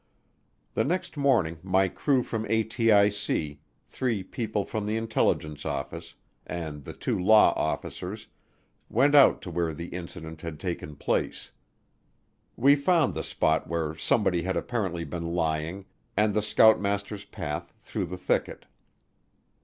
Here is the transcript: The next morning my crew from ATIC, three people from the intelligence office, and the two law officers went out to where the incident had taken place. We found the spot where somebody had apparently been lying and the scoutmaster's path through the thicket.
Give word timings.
The 0.73 0.83
next 0.83 1.15
morning 1.15 1.59
my 1.61 1.87
crew 1.87 2.23
from 2.23 2.45
ATIC, 2.47 3.59
three 3.85 4.23
people 4.23 4.65
from 4.65 4.87
the 4.87 4.97
intelligence 4.97 5.63
office, 5.63 6.15
and 6.47 6.85
the 6.85 6.93
two 6.93 7.19
law 7.19 7.53
officers 7.55 8.25
went 8.89 9.13
out 9.13 9.43
to 9.43 9.51
where 9.51 9.75
the 9.75 9.89
incident 9.89 10.41
had 10.41 10.59
taken 10.59 10.95
place. 10.95 11.51
We 12.55 12.75
found 12.75 13.13
the 13.13 13.23
spot 13.23 13.67
where 13.67 13.93
somebody 13.95 14.41
had 14.41 14.57
apparently 14.57 15.03
been 15.03 15.35
lying 15.35 15.85
and 16.17 16.33
the 16.33 16.41
scoutmaster's 16.41 17.25
path 17.25 17.71
through 17.79 18.05
the 18.05 18.17
thicket. 18.17 18.65